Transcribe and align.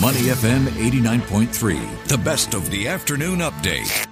Money 0.00 0.30
FM 0.30 0.66
89.3, 0.68 2.06
the 2.06 2.18
best 2.18 2.54
of 2.54 2.70
the 2.70 2.86
afternoon 2.86 3.40
update. 3.40 4.06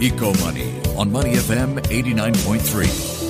Eco 0.00 0.32
Money 0.34 0.80
on 0.96 1.10
Money 1.10 1.32
FM 1.34 1.80
89.3. 1.90 3.21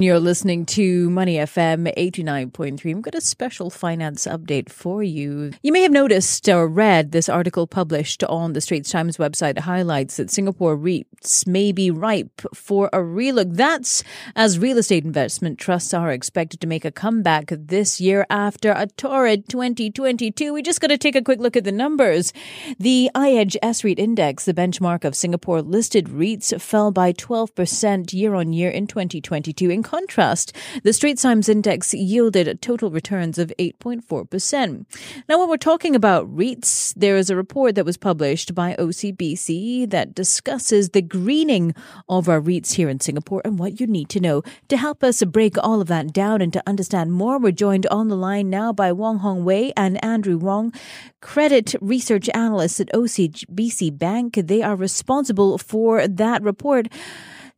You're 0.00 0.18
listening 0.18 0.64
to 0.64 1.10
Money 1.10 1.36
FM 1.36 1.94
89.3. 1.94 2.82
We've 2.86 3.02
got 3.02 3.14
a 3.14 3.20
special 3.20 3.68
finance 3.68 4.26
update 4.26 4.70
for 4.70 5.02
you. 5.02 5.52
You 5.62 5.72
may 5.72 5.82
have 5.82 5.92
noticed 5.92 6.48
or 6.48 6.66
read 6.66 7.12
this 7.12 7.28
article 7.28 7.66
published 7.66 8.24
on 8.24 8.54
the 8.54 8.62
Straits 8.62 8.90
Times 8.90 9.18
website 9.18 9.58
highlights 9.58 10.16
that 10.16 10.30
Singapore 10.30 10.74
REITs 10.74 11.46
may 11.46 11.70
be 11.70 11.90
ripe 11.90 12.40
for 12.54 12.88
a 12.94 13.00
relook. 13.00 13.54
That's 13.56 14.02
as 14.34 14.58
real 14.58 14.78
estate 14.78 15.04
investment 15.04 15.58
trusts 15.58 15.92
are 15.92 16.10
expected 16.10 16.62
to 16.62 16.66
make 16.66 16.86
a 16.86 16.90
comeback 16.90 17.48
this 17.50 18.00
year 18.00 18.24
after 18.30 18.72
a 18.72 18.86
torrid 18.86 19.50
2022. 19.50 20.54
We 20.54 20.62
just 20.62 20.80
got 20.80 20.86
to 20.86 20.96
take 20.96 21.14
a 21.14 21.20
quick 21.20 21.40
look 21.40 21.58
at 21.58 21.64
the 21.64 21.72
numbers. 21.72 22.32
The 22.78 23.10
iEdge 23.14 23.56
S-REIT 23.60 23.98
index, 23.98 24.46
the 24.46 24.54
benchmark 24.54 25.04
of 25.04 25.14
Singapore 25.14 25.60
listed 25.60 26.06
REITs, 26.06 26.58
fell 26.58 26.90
by 26.90 27.12
12% 27.12 28.14
year 28.14 28.34
on 28.34 28.54
year 28.54 28.70
in 28.70 28.86
2022. 28.86 29.68
In 29.68 29.82
contrast, 29.90 30.52
the 30.84 30.92
Straits 30.92 31.22
Times 31.22 31.48
Index 31.48 31.92
yielded 31.92 32.62
total 32.62 32.92
returns 32.92 33.38
of 33.38 33.52
8.4%. 33.58 34.86
Now, 35.28 35.40
when 35.40 35.48
we're 35.48 35.56
talking 35.56 35.96
about 35.96 36.32
REITs, 36.32 36.94
there 36.94 37.16
is 37.16 37.28
a 37.28 37.34
report 37.34 37.74
that 37.74 37.84
was 37.84 37.96
published 37.96 38.54
by 38.54 38.76
OCBC 38.78 39.90
that 39.90 40.14
discusses 40.14 40.90
the 40.90 41.02
greening 41.02 41.74
of 42.08 42.28
our 42.28 42.40
REITs 42.40 42.74
here 42.74 42.88
in 42.88 43.00
Singapore 43.00 43.42
and 43.44 43.58
what 43.58 43.80
you 43.80 43.88
need 43.88 44.08
to 44.10 44.20
know. 44.20 44.44
To 44.68 44.76
help 44.76 45.02
us 45.02 45.24
break 45.24 45.58
all 45.58 45.80
of 45.80 45.88
that 45.88 46.12
down 46.12 46.40
and 46.40 46.52
to 46.52 46.62
understand 46.68 47.10
more, 47.12 47.40
we're 47.40 47.50
joined 47.50 47.86
on 47.86 48.06
the 48.06 48.16
line 48.16 48.48
now 48.48 48.72
by 48.72 48.92
Wong 48.92 49.18
Hong 49.18 49.44
Wei 49.44 49.72
and 49.76 50.02
Andrew 50.04 50.38
Wong, 50.38 50.72
credit 51.20 51.74
research 51.80 52.30
analysts 52.32 52.78
at 52.78 52.92
OCBC 52.92 53.98
Bank. 53.98 54.34
They 54.36 54.62
are 54.62 54.76
responsible 54.76 55.58
for 55.58 56.06
that 56.06 56.44
report. 56.44 56.86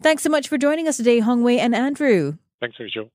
Thanks 0.03 0.25
so 0.25 0.31
much 0.31 0.49
for 0.49 0.59
joining 0.59 0.89
us 0.89 0.97
today, 0.97 1.21
Hongwei 1.21 1.59
and 1.59 1.77
Andrew. 1.77 2.37
Thanks, 2.61 2.77
Rachel. 2.81 3.09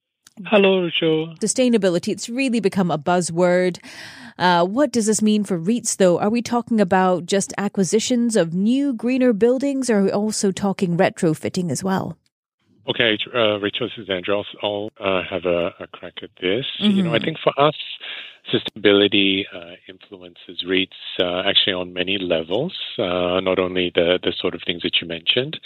Hello, 0.45 0.83
Rachel. 0.83 1.35
Sustainability, 1.41 2.13
it's 2.13 2.29
really 2.29 2.61
become 2.61 2.91
a 2.91 2.97
buzzword. 2.97 3.83
Uh, 4.37 4.65
what 4.65 4.91
does 4.91 5.07
this 5.07 5.21
mean 5.21 5.43
for 5.43 5.59
REITs, 5.59 5.97
though? 5.97 6.17
Are 6.17 6.29
we 6.29 6.41
talking 6.41 6.79
about 6.79 7.25
just 7.25 7.53
acquisitions 7.57 8.37
of 8.37 8.53
new, 8.53 8.93
greener 8.93 9.33
buildings, 9.33 9.89
or 9.89 9.97
are 9.97 10.03
we 10.03 10.11
also 10.11 10.51
talking 10.51 10.95
retrofitting 10.95 11.71
as 11.71 11.83
well? 11.83 12.17
Okay, 12.87 13.17
uh, 13.35 13.59
Rachel, 13.59 13.89
this 13.89 14.03
is 14.05 14.09
Andrew. 14.09 14.41
I'll, 14.63 14.89
uh, 14.97 15.23
have 15.29 15.43
a, 15.43 15.73
a, 15.81 15.87
crack 15.87 16.13
at 16.23 16.29
this. 16.39 16.65
Mm-hmm. 16.81 16.91
You 16.91 17.03
know, 17.03 17.13
I 17.13 17.19
think 17.19 17.37
for 17.43 17.51
us, 17.59 17.75
sustainability 18.53 19.43
uh, 19.53 19.75
influences 19.89 20.63
REITs 20.65 20.87
uh, 21.19 21.49
actually 21.49 21.73
on 21.73 21.91
many 21.91 22.17
levels, 22.17 22.73
uh, 22.97 23.41
not 23.41 23.59
only 23.59 23.91
the, 23.93 24.19
the 24.23 24.31
sort 24.39 24.55
of 24.55 24.61
things 24.65 24.83
that 24.83 25.01
you 25.01 25.07
mentioned. 25.07 25.59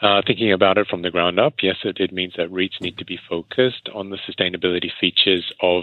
Uh, 0.00 0.22
thinking 0.24 0.52
about 0.52 0.78
it 0.78 0.86
from 0.86 1.02
the 1.02 1.10
ground 1.10 1.40
up, 1.40 1.54
yes, 1.60 1.76
it, 1.84 1.98
it, 1.98 2.12
means 2.12 2.34
that 2.36 2.52
REITs 2.52 2.80
need 2.80 2.96
to 2.98 3.04
be 3.04 3.18
focused 3.28 3.88
on 3.92 4.10
the 4.10 4.18
sustainability 4.18 4.90
features 5.00 5.52
of 5.60 5.82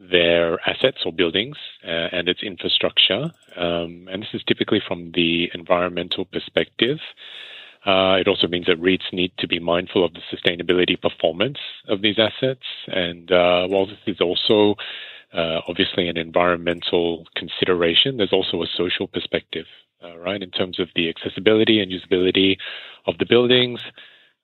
their 0.00 0.58
assets 0.68 0.98
or 1.04 1.12
buildings 1.12 1.56
uh, 1.84 2.08
and 2.12 2.28
its 2.28 2.42
infrastructure. 2.42 3.30
Um, 3.56 4.08
and 4.10 4.22
this 4.22 4.30
is 4.32 4.42
typically 4.46 4.80
from 4.86 5.12
the 5.14 5.50
environmental 5.52 6.24
perspective. 6.24 6.98
Uh, 7.84 8.16
it 8.18 8.26
also 8.26 8.46
means 8.46 8.66
that 8.66 8.80
REITs 8.80 9.12
need 9.12 9.32
to 9.38 9.46
be 9.46 9.58
mindful 9.58 10.04
of 10.04 10.12
the 10.14 10.20
sustainability 10.34 11.00
performance 11.00 11.58
of 11.88 12.00
these 12.00 12.18
assets. 12.18 12.64
And 12.88 13.30
uh, 13.30 13.66
while 13.68 13.86
this 13.86 13.98
is 14.06 14.20
also 14.20 14.76
uh, 15.34 15.60
obviously 15.68 16.08
an 16.08 16.16
environmental 16.16 17.26
consideration, 17.36 18.16
there's 18.16 18.32
also 18.32 18.62
a 18.62 18.66
social 18.76 19.06
perspective 19.06 19.66
uh, 20.06 20.18
right, 20.18 20.42
in 20.42 20.50
terms 20.50 20.78
of 20.78 20.88
the 20.94 21.08
accessibility 21.08 21.80
and 21.80 21.90
usability 21.90 22.56
of 23.06 23.18
the 23.18 23.26
buildings. 23.26 23.80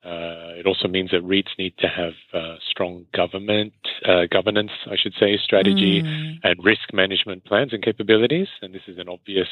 Uh, 0.05 0.51
it 0.59 0.65
also 0.65 0.89
means 0.89 1.11
that 1.11 1.25
REITs 1.25 1.57
need 1.57 1.73
to 1.77 1.87
have 1.87 2.11
uh, 2.33 2.57
strong 2.69 3.05
government 3.13 3.71
uh, 4.05 4.25
governance, 4.29 4.71
I 4.85 4.97
should 4.97 5.13
say, 5.17 5.37
strategy 5.41 6.01
mm. 6.03 6.39
and 6.43 6.61
risk 6.61 6.91
management 6.91 7.45
plans 7.45 7.71
and 7.71 7.81
capabilities. 7.81 8.49
And 8.61 8.75
this 8.75 8.81
is 8.87 8.97
an 8.97 9.07
obvious 9.07 9.47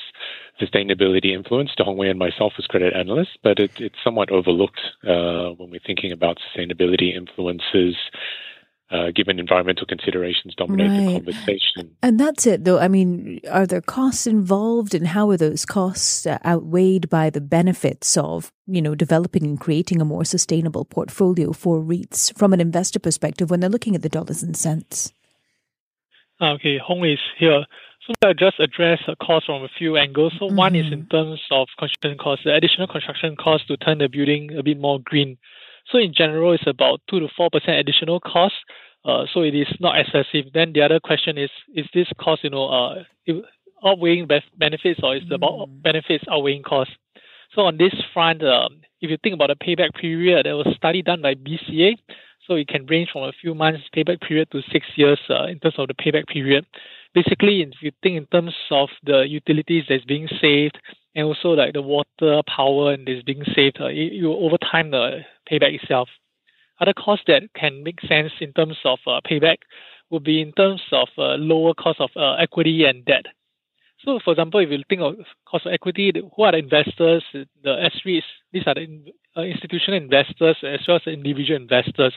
sustainability 0.59 1.33
influence 1.33 1.73
to 1.75 1.85
Hongwei 1.85 2.09
and 2.09 2.19
myself 2.19 2.53
as 2.57 2.65
credit 2.65 2.93
analysts, 2.93 3.37
but 3.41 3.59
it, 3.59 3.71
it's 3.79 3.95
somewhat 4.03 4.29
overlooked 4.29 4.81
uh, 5.07 5.51
when 5.51 5.71
we're 5.71 5.79
thinking 5.85 6.11
about 6.11 6.37
sustainability 6.53 7.15
influences 7.15 7.95
uh, 8.91 9.11
given 9.15 9.39
environmental 9.39 9.87
considerations 9.87 10.53
dominate 10.55 10.89
right. 10.89 11.05
the 11.05 11.31
conversation. 11.31 11.95
And 12.03 12.19
that's 12.19 12.45
it, 12.45 12.65
though. 12.65 12.79
I 12.79 12.87
mean, 12.87 13.39
are 13.49 13.65
there 13.65 13.81
costs 13.81 14.27
involved, 14.27 14.93
and 14.93 15.07
how 15.07 15.29
are 15.29 15.37
those 15.37 15.65
costs 15.65 16.25
uh, 16.25 16.39
outweighed 16.45 17.09
by 17.09 17.29
the 17.29 17.41
benefits 17.41 18.17
of, 18.17 18.51
you 18.67 18.81
know, 18.81 18.93
developing 18.93 19.43
and 19.43 19.59
creating 19.59 20.01
a 20.01 20.05
more 20.05 20.25
sustainable 20.25 20.85
portfolio 20.85 21.53
for 21.53 21.79
REITs 21.79 22.37
from 22.37 22.53
an 22.53 22.59
investor 22.59 22.99
perspective 22.99 23.49
when 23.49 23.61
they're 23.61 23.69
looking 23.69 23.95
at 23.95 24.01
the 24.01 24.09
dollars 24.09 24.43
and 24.43 24.57
cents? 24.57 25.13
Okay, 26.41 26.77
Hong 26.77 27.05
is 27.05 27.19
here. 27.37 27.65
So 28.07 28.13
I 28.27 28.33
just 28.33 28.59
address 28.59 28.99
the 29.05 29.15
cost 29.15 29.45
from 29.45 29.63
a 29.63 29.69
few 29.77 29.95
angles. 29.95 30.33
So 30.39 30.47
mm-hmm. 30.47 30.55
one 30.55 30.75
is 30.75 30.91
in 30.91 31.05
terms 31.05 31.39
of 31.51 31.67
construction 31.77 32.17
costs, 32.17 32.43
the 32.43 32.53
additional 32.53 32.87
construction 32.87 33.35
cost 33.35 33.67
to 33.67 33.77
turn 33.77 33.99
the 33.99 34.09
building 34.09 34.57
a 34.57 34.63
bit 34.63 34.79
more 34.79 34.99
green. 34.99 35.37
So 35.91 35.97
in 35.97 36.13
general, 36.13 36.53
it's 36.53 36.67
about 36.67 37.01
two 37.09 37.19
to 37.19 37.27
four 37.35 37.49
percent 37.51 37.77
additional 37.77 38.19
cost. 38.19 38.55
Uh, 39.03 39.25
so 39.33 39.41
it 39.41 39.55
is 39.55 39.67
not 39.79 39.99
excessive. 39.99 40.51
Then 40.53 40.73
the 40.73 40.81
other 40.81 40.99
question 40.99 41.37
is: 41.37 41.49
Is 41.75 41.85
this 41.93 42.07
cost, 42.19 42.43
you 42.43 42.49
know, 42.49 42.67
uh, 42.67 43.03
outweighing 43.85 44.27
benefits, 44.57 44.99
or 45.03 45.15
is 45.15 45.23
mm. 45.23 45.29
the 45.29 45.65
benefits 45.81 46.23
outweighing 46.29 46.63
costs? 46.63 46.93
So 47.55 47.63
on 47.63 47.77
this 47.77 47.93
front, 48.13 48.43
um, 48.43 48.81
if 49.01 49.09
you 49.09 49.17
think 49.21 49.35
about 49.35 49.49
the 49.49 49.55
payback 49.55 49.93
period, 49.99 50.45
there 50.45 50.55
was 50.55 50.67
a 50.67 50.75
study 50.75 51.01
done 51.01 51.21
by 51.21 51.35
BCA. 51.35 51.97
So 52.47 52.55
it 52.55 52.67
can 52.67 52.85
range 52.87 53.09
from 53.11 53.23
a 53.23 53.31
few 53.39 53.53
months 53.53 53.81
payback 53.95 54.21
period 54.21 54.49
to 54.51 54.61
six 54.71 54.85
years 54.95 55.19
uh, 55.29 55.45
in 55.45 55.59
terms 55.59 55.75
of 55.77 55.87
the 55.87 55.93
payback 55.93 56.27
period. 56.27 56.65
Basically, 57.13 57.61
if 57.61 57.81
you 57.81 57.91
think 58.01 58.17
in 58.17 58.25
terms 58.27 58.53
of 58.71 58.89
the 59.03 59.25
utilities 59.27 59.83
that's 59.87 60.05
being 60.05 60.27
saved 60.41 60.77
and 61.13 61.25
also 61.25 61.49
like 61.49 61.73
the 61.73 61.81
water, 61.81 62.41
power, 62.47 62.93
and 62.93 63.07
is 63.07 63.21
being 63.23 63.43
saved, 63.53 63.79
uh, 63.79 63.87
you, 63.87 64.03
you 64.03 64.33
over 64.33 64.57
time 64.57 64.91
the 64.91 65.19
payback 65.51 65.75
itself. 65.81 66.09
Other 66.79 66.93
costs 66.93 67.25
that 67.27 67.43
can 67.55 67.83
make 67.83 67.99
sense 68.01 68.31
in 68.39 68.53
terms 68.53 68.77
of 68.85 68.99
uh, 69.05 69.19
payback 69.29 69.57
would 70.09 70.23
be 70.23 70.41
in 70.41 70.51
terms 70.53 70.81
of 70.91 71.07
uh, 71.17 71.35
lower 71.35 71.73
cost 71.73 71.99
of 71.99 72.09
uh, 72.15 72.33
equity 72.33 72.85
and 72.85 73.05
debt. 73.05 73.25
So, 74.03 74.19
for 74.23 74.31
example, 74.31 74.59
if 74.59 74.69
you 74.69 74.81
think 74.89 75.01
of 75.01 75.15
cost 75.47 75.67
of 75.67 75.73
equity, 75.73 76.11
who 76.35 76.43
are 76.43 76.53
the 76.53 76.57
investors? 76.57 77.23
The 77.33 77.83
S-REITs, 77.83 78.23
these 78.51 78.63
are 78.65 78.73
the 78.73 79.13
uh, 79.37 79.41
institutional 79.41 80.01
investors 80.01 80.57
as 80.63 80.79
well 80.87 80.97
as 80.97 81.13
individual 81.13 81.61
investors. 81.61 82.13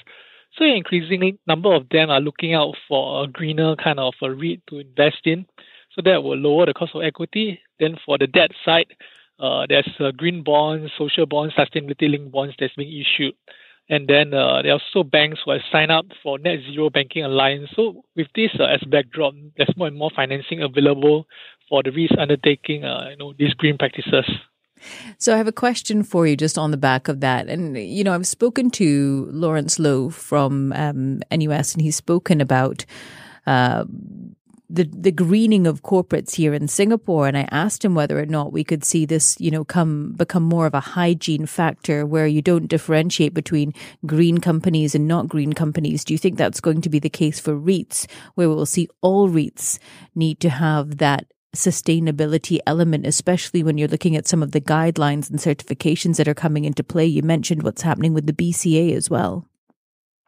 So, 0.57 0.65
increasingly, 0.65 1.39
number 1.47 1.75
of 1.75 1.89
them 1.91 2.09
are 2.09 2.21
looking 2.21 2.55
out 2.55 2.75
for 2.89 3.25
a 3.25 3.27
greener 3.27 3.77
kind 3.77 4.01
of 4.01 4.15
a 4.23 4.31
REIT 4.31 4.63
to 4.71 4.79
invest 4.79 5.27
in. 5.27 5.47
So 5.95 6.03
that 6.05 6.23
will 6.23 6.37
lower 6.37 6.67
the 6.67 6.75
cost 6.75 6.95
of 6.95 7.03
equity. 7.03 7.61
Then 7.79 7.97
for 8.05 8.19
the 8.19 8.27
debt 8.27 8.51
side, 8.65 8.87
uh, 9.39 9.67
there's 9.69 9.89
uh, 10.01 10.11
green 10.13 10.43
bonds, 10.43 10.93
social 10.97 11.27
bonds, 11.27 11.55
sustainability 11.55 12.11
linked 12.11 12.33
bonds 12.33 12.55
that's 12.59 12.75
being 12.75 13.05
issued. 13.05 13.35
And 13.89 14.09
then 14.09 14.33
uh, 14.33 14.63
there 14.63 14.73
are 14.73 14.81
also 14.81 15.03
banks 15.03 15.41
who 15.45 15.51
have 15.51 15.61
signed 15.71 15.91
up 15.91 16.07
for 16.23 16.39
Net 16.39 16.61
Zero 16.73 16.89
Banking 16.89 17.25
Alliance. 17.25 17.69
So 17.77 18.05
with 18.17 18.29
this 18.35 18.51
uh, 18.59 18.65
as 18.65 18.81
backdrop, 18.89 19.35
there's 19.57 19.77
more 19.77 19.89
and 19.89 19.97
more 19.97 20.11
financing 20.15 20.63
available 20.63 21.27
for 21.69 21.83
the 21.83 21.91
REITs 21.91 22.19
undertaking, 22.19 22.85
uh, 22.85 23.09
you 23.11 23.17
know, 23.17 23.35
these 23.39 23.53
green 23.55 23.77
practices. 23.77 24.25
So 25.19 25.35
I 25.35 25.39
have 25.39 25.49
a 25.49 25.53
question 25.53 26.03
for 26.03 26.27
you 26.27 26.37
just 26.37 26.59
on 26.59 26.71
the 26.71 26.77
back 26.77 27.09
of 27.09 27.21
that. 27.21 27.49
And, 27.49 27.77
you 27.77 28.05
know, 28.05 28.15
I've 28.15 28.27
spoken 28.27 28.71
to 28.73 29.29
Lawrence 29.31 29.79
Loh 29.79 30.11
from 30.11 30.73
um, 30.73 31.21
NUS 31.31 31.75
and 31.75 31.83
he's 31.83 31.97
spoken 31.97 32.41
about 32.41 32.85
uh, 33.47 33.85
the 34.75 34.85
the 34.85 35.13
greening 35.13 35.67
of 35.67 35.83
corporates 35.83 36.35
here 36.35 36.53
in 36.53 36.69
Singapore, 36.69 37.27
and 37.29 37.37
I 37.39 37.49
asked 37.51 37.85
him 37.85 37.95
whether 37.95 38.19
or 38.19 38.27
not 38.27 38.53
we 38.53 38.65
could 38.65 38.85
see 38.85 39.07
this, 39.07 39.37
you 39.39 39.51
know, 39.51 39.65
come 39.65 40.13
become 40.13 40.43
more 40.43 40.67
of 40.67 40.75
a 40.75 40.81
hygiene 40.81 41.47
factor 41.47 42.05
where 42.05 42.27
you 42.27 42.43
don't 42.43 42.67
differentiate 42.67 43.35
between 43.35 43.73
green 44.05 44.39
companies 44.39 44.95
and 44.95 45.07
not 45.07 45.29
green 45.29 45.53
companies. 45.53 46.05
Do 46.05 46.15
you 46.15 46.19
think 46.19 46.37
that's 46.37 46.61
going 46.61 46.81
to 46.83 46.91
be 46.91 46.99
the 46.99 47.11
case 47.11 47.39
for 47.39 47.55
REITs, 47.55 48.07
where 48.35 48.49
we'll 48.49 48.67
see 48.67 48.89
all 49.01 49.29
REITs 49.29 49.79
need 50.15 50.41
to 50.41 50.51
have 50.51 50.99
that 50.99 51.27
sustainability 51.55 52.59
element, 52.67 53.07
especially 53.07 53.63
when 53.63 53.79
you're 53.79 53.89
looking 53.89 54.17
at 54.17 54.27
some 54.27 54.43
of 54.43 54.51
the 54.51 54.61
guidelines 54.61 55.31
and 55.31 55.39
certifications 55.39 56.17
that 56.17 56.29
are 56.29 56.35
coming 56.35 56.65
into 56.65 56.83
play? 56.83 57.07
You 57.07 57.23
mentioned 57.23 57.63
what's 57.63 57.83
happening 57.83 58.13
with 58.13 58.27
the 58.27 58.33
BCA 58.33 58.95
as 58.95 59.09
well. 59.09 59.47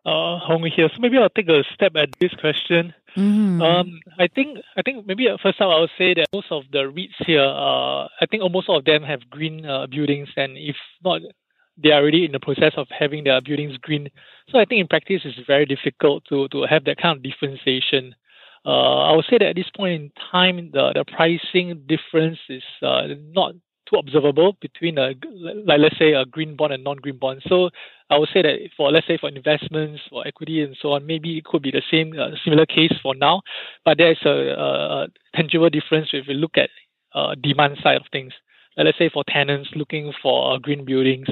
Uh, 0.07 0.39
Hong 0.39 0.63
here. 0.77 0.89
So 0.95 1.01
maybe 1.01 1.19
I'll 1.19 1.29
take 1.29 1.49
a 1.49 1.65
step 1.75 1.97
at 1.97 2.11
this 2.21 2.33
question. 2.35 2.95
Mm-hmm. 3.17 3.61
Um, 3.61 4.01
I 4.21 4.29
think 4.29 4.59
I 4.79 4.83
think 4.83 5.05
maybe 5.05 5.27
first 5.43 5.61
up 5.61 5.69
I 5.75 5.81
would 5.81 5.91
say 5.99 6.15
that 6.15 6.29
most 6.33 6.47
of 6.53 6.63
the 6.71 6.83
REITs 6.97 7.27
here, 7.27 7.43
uh, 7.43 8.05
I 8.23 8.27
think 8.31 8.45
almost 8.45 8.69
all 8.69 8.79
of 8.79 8.85
them 8.85 9.03
have 9.03 9.29
green 9.29 9.67
uh, 9.67 9.89
buildings, 9.89 10.29
and 10.37 10.57
if 10.57 10.77
not, 11.03 11.23
they 11.83 11.91
are 11.91 12.03
already 12.03 12.25
in 12.25 12.31
the 12.31 12.39
process 12.39 12.75
of 12.77 12.87
having 12.97 13.25
their 13.25 13.41
buildings 13.41 13.77
green. 13.79 14.09
So 14.51 14.61
I 14.61 14.65
think 14.65 14.81
in 14.81 14.87
practice 14.87 15.23
it's 15.25 15.45
very 15.45 15.67
difficult 15.67 16.25
to 16.29 16.47
to 16.53 16.67
have 16.71 16.85
that 16.85 16.99
kind 17.03 17.17
of 17.17 17.23
differentiation. 17.25 18.15
uh, 18.67 19.11
I 19.11 19.17
would 19.17 19.27
say 19.31 19.39
that 19.39 19.51
at 19.51 19.57
this 19.57 19.71
point 19.77 19.95
in 20.03 20.13
time, 20.31 20.71
the, 20.73 20.93
the 20.95 21.05
pricing 21.05 21.85
difference 21.87 22.39
is 22.49 22.65
uh, 22.83 23.09
not 23.33 23.55
too 23.89 23.97
observable 23.99 24.57
between 24.61 24.99
a 24.99 25.15
like 25.65 25.81
let's 25.81 25.99
say 25.99 26.13
a 26.13 26.25
green 26.25 26.57
bond 26.57 26.73
and 26.73 26.85
non-green 26.85 27.19
bond. 27.19 27.43
So 27.49 27.71
I 28.11 28.19
would 28.19 28.29
say 28.33 28.43
that 28.43 28.57
for 28.77 28.91
let's 28.91 29.07
say 29.07 29.19
for 29.19 29.29
investments 29.29 30.03
for 30.11 30.27
equity 30.27 30.63
and 30.63 30.77
so 30.81 30.93
on, 30.93 31.07
maybe 31.07 31.39
it 31.39 31.45
could 31.45 31.63
be 31.63 31.71
the 31.71 31.83
same 31.91 32.15
uh, 32.19 32.31
similar 32.45 32.67
case 32.67 32.93
for 33.03 33.15
now, 33.15 33.43
but 33.85 33.99
there 33.99 34.13
is 34.13 34.19
a, 34.25 34.31
a, 34.31 35.07
tangible 35.35 35.71
difference 35.71 36.09
if 36.13 36.27
we 36.27 36.35
look 36.35 36.57
at 36.57 36.71
uh, 37.15 37.35
demand 37.43 37.79
side 37.83 37.97
of 37.97 38.03
things. 38.13 38.33
let's 38.77 38.99
say 38.99 39.09
for 39.09 39.25
tenants 39.29 39.71
looking 39.75 40.13
for 40.23 40.55
uh, 40.55 40.59
green 40.59 40.85
buildings, 40.85 41.29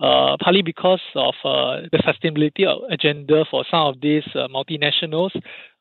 uh, 0.00 0.36
partly 0.40 0.62
because 0.62 1.00
of 1.14 1.34
uh, 1.44 1.82
the 1.92 1.98
sustainability 1.98 2.66
agenda 2.90 3.44
for 3.50 3.64
some 3.70 3.86
of 3.86 4.00
these 4.00 4.24
uh, 4.34 4.48
multinationals, 4.48 5.30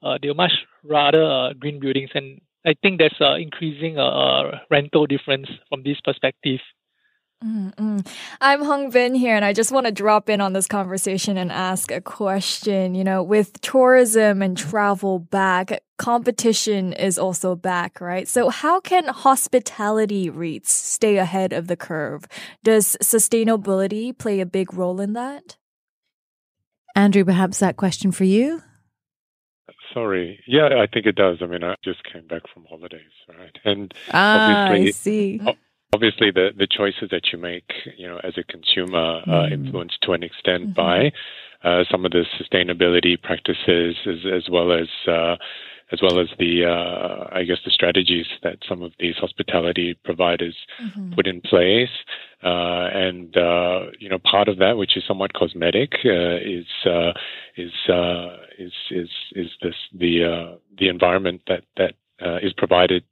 uh, 0.03 0.17
they 0.21 0.31
much 0.33 0.51
rather 0.83 1.23
uh, 1.23 1.53
green 1.53 1.79
buildings, 1.79 2.09
and 2.13 2.39
I 2.65 2.73
think 2.81 2.99
there's 2.99 3.15
uh, 3.19 3.35
increasing 3.35 3.97
uh, 3.97 4.59
rental 4.69 5.05
difference 5.05 5.47
from 5.69 5.83
this 5.83 5.97
perspective. 6.03 6.59
Mm-hmm. 7.43 7.99
I'm 8.39 8.63
Hung 8.63 8.89
Bin 8.89 9.15
here, 9.15 9.35
and 9.35 9.43
I 9.43 9.51
just 9.51 9.73
want 9.73 9.85
to 9.85 9.91
drop 9.91 10.29
in 10.29 10.39
on 10.39 10.53
this 10.53 10.65
conversation 10.65 11.37
and 11.37 11.51
ask 11.51 11.91
a 11.91 11.99
question. 11.99 12.95
You 12.95 13.03
know, 13.03 13.21
with 13.21 13.59
tourism 13.59 14.41
and 14.41 14.57
travel 14.57 15.19
back, 15.19 15.83
competition 15.97 16.93
is 16.93 17.19
also 17.19 17.53
back, 17.53 17.99
right? 17.99 18.29
So, 18.29 18.47
how 18.47 18.79
can 18.79 19.09
hospitality 19.09 20.29
REITs 20.29 20.67
stay 20.67 21.17
ahead 21.17 21.51
of 21.51 21.67
the 21.67 21.75
curve? 21.75 22.25
Does 22.63 22.95
sustainability 23.03 24.17
play 24.17 24.39
a 24.39 24.45
big 24.45 24.73
role 24.73 25.01
in 25.01 25.11
that? 25.13 25.57
Andrew, 26.95 27.25
perhaps 27.25 27.59
that 27.59 27.75
question 27.75 28.13
for 28.13 28.23
you? 28.23 28.61
Sorry. 29.93 30.39
Yeah, 30.47 30.69
I 30.81 30.87
think 30.87 31.05
it 31.05 31.15
does. 31.15 31.37
I 31.41 31.45
mean, 31.45 31.63
I 31.63 31.75
just 31.83 32.03
came 32.03 32.27
back 32.27 32.43
from 32.53 32.65
holidays, 32.65 33.01
right? 33.29 33.57
And 33.63 33.93
ah, 34.11 34.67
obviously, 34.67 35.39
I 35.41 35.45
see 35.45 35.57
obviously 35.93 36.31
the, 36.31 36.49
the 36.57 36.67
choices 36.67 37.09
that 37.11 37.31
you 37.31 37.37
make, 37.37 37.71
you 37.97 38.07
know, 38.07 38.19
as 38.23 38.33
a 38.37 38.43
consumer, 38.43 39.21
uh, 39.27 39.29
mm. 39.29 39.51
influenced 39.53 39.99
to 40.01 40.13
an 40.13 40.23
extent 40.23 40.69
mm-hmm. 40.69 40.73
by 40.73 41.11
uh, 41.63 41.83
some 41.89 42.05
of 42.05 42.11
the 42.11 42.25
sustainability 42.39 43.21
practices, 43.21 43.95
as, 44.05 44.25
as 44.25 44.49
well 44.49 44.71
as 44.73 44.87
uh, 45.07 45.35
as 45.91 46.01
well 46.01 46.19
as 46.19 46.27
the, 46.39 46.65
uh, 46.65 47.29
I 47.31 47.43
guess, 47.43 47.57
the 47.65 47.71
strategies 47.71 48.25
that 48.41 48.57
some 48.67 48.81
of 48.81 48.91
these 48.99 49.15
hospitality 49.15 49.97
providers 50.03 50.55
mm-hmm. 50.81 51.13
put 51.13 51.27
in 51.27 51.41
place. 51.41 51.89
Uh, 52.43 52.89
and 52.93 53.37
uh, 53.37 53.87
you 53.99 54.09
know, 54.09 54.19
part 54.19 54.47
of 54.47 54.57
that, 54.57 54.77
which 54.77 54.97
is 54.97 55.03
somewhat 55.07 55.33
cosmetic, 55.33 55.93
is 56.03 56.65
is 57.55 57.71
is 58.57 58.71
is 58.91 59.09
is 59.35 59.49
this 59.61 59.75
the 59.93 60.59
the 60.77 60.89
environment 60.89 61.41
that 61.47 61.63
that 61.77 61.93
is 62.41 62.53
provided 62.53 63.03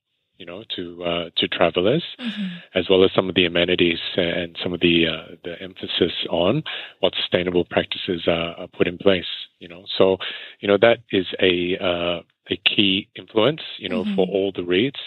you 0.41 0.47
know, 0.47 0.63
to 0.75 1.03
uh, 1.03 1.29
to 1.37 1.47
travelers, 1.47 2.03
mm-hmm. 2.19 2.47
as 2.73 2.89
well 2.89 3.03
as 3.03 3.11
some 3.15 3.29
of 3.29 3.35
the 3.35 3.45
amenities 3.45 3.99
and 4.17 4.57
some 4.63 4.73
of 4.73 4.79
the 4.79 5.05
uh, 5.05 5.35
the 5.43 5.61
emphasis 5.61 6.13
on 6.31 6.63
what 6.99 7.13
sustainable 7.13 7.63
practices 7.63 8.23
are, 8.25 8.55
are, 8.55 8.67
put 8.67 8.87
in 8.87 8.97
place. 8.97 9.29
You 9.59 9.67
know, 9.67 9.85
so 9.99 10.17
you 10.59 10.67
know 10.67 10.79
that 10.81 10.97
is 11.11 11.27
a 11.39 11.77
uh, 11.77 12.21
a 12.49 12.57
key 12.57 13.09
influence. 13.15 13.61
You 13.77 13.89
know, 13.89 14.03
mm-hmm. 14.03 14.15
for 14.15 14.27
all 14.27 14.51
the 14.51 14.61
REITs. 14.61 15.01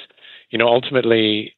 You 0.51 0.59
know, 0.59 0.69
ultimately, 0.69 1.55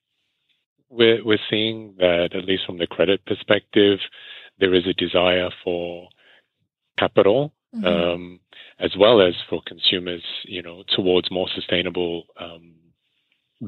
we're 0.90 1.24
we're 1.24 1.38
seeing 1.50 1.94
that 1.98 2.34
at 2.34 2.44
least 2.44 2.64
from 2.66 2.78
the 2.78 2.86
credit 2.86 3.24
perspective, 3.26 3.98
there 4.58 4.74
is 4.74 4.86
a 4.86 4.92
desire 4.92 5.50
for 5.64 6.08
capital 6.98 7.52
Mm-hmm. 7.74 7.86
Um, 7.86 8.40
as 8.78 8.96
well 8.98 9.20
as 9.20 9.34
for 9.48 9.60
consumers, 9.66 10.22
you 10.44 10.62
know, 10.62 10.82
towards 10.94 11.30
more 11.30 11.48
sustainable 11.54 12.24
um, 12.38 12.74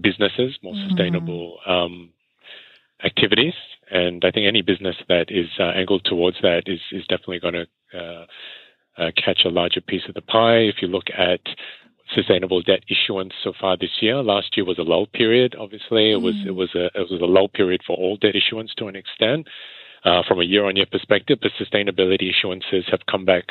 businesses, 0.00 0.58
more 0.62 0.74
mm-hmm. 0.74 0.88
sustainable 0.88 1.58
um, 1.66 2.10
activities. 3.04 3.54
And 3.90 4.24
I 4.24 4.30
think 4.30 4.46
any 4.46 4.62
business 4.62 4.96
that 5.08 5.26
is 5.30 5.48
uh, 5.58 5.72
angled 5.74 6.04
towards 6.04 6.38
that 6.42 6.64
is, 6.66 6.80
is 6.92 7.06
definitely 7.06 7.40
going 7.40 7.54
to 7.54 7.98
uh, 7.98 8.26
uh, 8.98 9.10
catch 9.16 9.40
a 9.44 9.50
larger 9.50 9.80
piece 9.80 10.02
of 10.08 10.14
the 10.14 10.22
pie. 10.22 10.58
If 10.58 10.76
you 10.82 10.88
look 10.88 11.06
at 11.16 11.40
sustainable 12.14 12.62
debt 12.62 12.84
issuance 12.88 13.32
so 13.42 13.52
far 13.58 13.76
this 13.76 14.00
year, 14.00 14.22
last 14.22 14.56
year 14.56 14.66
was 14.66 14.78
a 14.78 14.82
lull 14.82 15.06
period. 15.06 15.54
Obviously, 15.58 16.12
it 16.12 16.22
was 16.22 16.34
it 16.46 16.48
mm. 16.48 16.56
was 16.56 16.74
a 16.74 16.86
it 16.86 17.10
was 17.10 17.20
a 17.20 17.26
lull 17.26 17.48
period 17.48 17.82
for 17.86 17.96
all 17.96 18.16
debt 18.16 18.34
issuance 18.36 18.72
to 18.76 18.86
an 18.88 18.96
extent. 18.96 19.46
Uh, 20.04 20.22
from 20.28 20.40
a 20.40 20.44
year-on-year 20.44 20.86
perspective, 20.92 21.38
but 21.42 21.50
sustainability 21.60 22.30
issuances 22.30 22.88
have 22.88 23.00
come 23.10 23.24
back 23.24 23.46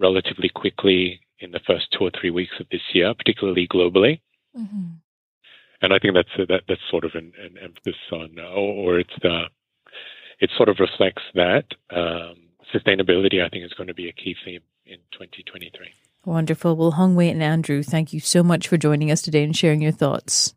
relatively 0.00 0.48
quickly 0.48 1.20
in 1.38 1.52
the 1.52 1.60
first 1.64 1.86
two 1.92 2.04
or 2.04 2.10
three 2.10 2.30
weeks 2.30 2.54
of 2.58 2.66
this 2.72 2.80
year, 2.92 3.14
particularly 3.14 3.68
globally. 3.68 4.20
Mm-hmm 4.58 4.94
and 5.84 5.92
I 5.92 5.98
think 5.98 6.14
that's 6.14 6.28
a, 6.38 6.46
that 6.46 6.62
that's 6.66 6.80
sort 6.90 7.04
of 7.04 7.12
an, 7.14 7.32
an 7.38 7.58
emphasis 7.62 8.00
on, 8.10 8.36
uh, 8.38 8.48
or, 8.48 8.98
it's 8.98 9.12
the 9.20 9.44
it 10.40 10.50
sort 10.56 10.70
of 10.70 10.78
reflects 10.80 11.22
that 11.34 11.66
um, 11.90 12.48
sustainability. 12.74 13.44
I 13.44 13.50
think 13.50 13.64
is 13.64 13.74
going 13.74 13.88
to 13.88 13.94
be 13.94 14.08
a 14.08 14.12
key 14.12 14.34
theme 14.44 14.62
in 14.86 14.96
2023. 15.12 15.92
Wonderful. 16.24 16.76
Well, 16.76 16.92
Hong 16.92 17.14
Wei 17.14 17.28
and 17.30 17.42
Andrew, 17.42 17.82
thank 17.82 18.12
you 18.12 18.20
so 18.20 18.42
much 18.42 18.68
for 18.68 18.76
joining 18.76 19.10
us 19.10 19.22
today 19.22 19.44
and 19.44 19.56
sharing 19.56 19.82
your 19.82 19.92
thoughts. 19.92 20.54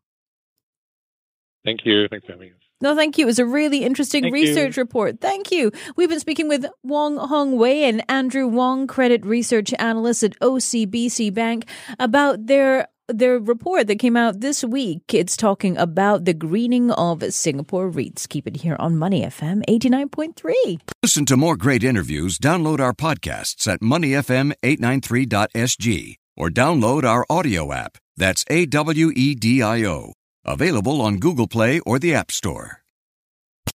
Thank 1.66 1.86
you. 1.86 2.08
Thanks 2.08 2.26
for 2.26 2.34
having 2.34 2.50
us. 2.50 2.58
No, 2.80 2.96
thank 2.96 3.18
you. 3.18 3.26
It 3.26 3.28
was 3.28 3.40
a 3.40 3.46
really 3.46 3.84
interesting 3.84 4.24
thank 4.24 4.34
research 4.34 4.78
you. 4.78 4.84
report. 4.84 5.20
Thank 5.20 5.52
you. 5.52 5.72
We've 5.96 6.10
been 6.10 6.20
speaking 6.20 6.48
with 6.48 6.66
Wong 6.84 7.18
Hong 7.18 7.58
Wei 7.58 7.86
and 7.86 8.04
Andrew 8.08 8.48
Wong, 8.48 8.86
credit 8.86 9.26
research 9.26 9.74
analyst 9.80 10.24
at 10.24 10.40
OCBC 10.40 11.34
Bank, 11.34 11.68
about 12.00 12.46
their 12.46 12.88
the 13.08 13.40
report 13.40 13.88
that 13.88 14.00
came 14.00 14.18
out 14.18 14.42
this 14.42 14.64
week, 14.64 15.14
it's 15.14 15.38
talking 15.38 15.78
about 15.78 16.26
the 16.26 16.34
greening 16.34 16.90
of 16.92 17.24
Singapore 17.34 17.90
REITs. 17.90 18.28
Keep 18.28 18.48
it 18.48 18.58
here 18.58 18.76
on 18.80 18.98
Money 18.98 19.22
FM 19.24 19.64
89.3. 19.68 20.82
Listen 21.02 21.26
to 21.26 21.38
more 21.38 21.56
great 21.56 21.84
interviews. 21.84 22.38
Download 22.38 22.80
our 22.80 22.94
podcasts 22.94 23.68
at 23.68 23.82
moneyfm893.sg 23.82 26.16
or 26.36 26.50
download 26.50 27.04
our 27.04 27.26
audio 27.30 27.74
app. 27.74 27.98
That's 28.16 28.46
A 28.50 28.66
W 28.66 29.12
E 29.16 29.36
D 29.36 29.62
I 29.62 29.86
O. 29.86 30.14
Available 30.46 31.02
on 31.02 31.20
Google 31.20 31.48
Play 31.48 31.80
or 31.82 32.00
the 32.00 32.14
App 32.14 32.32
Store. 32.32 32.82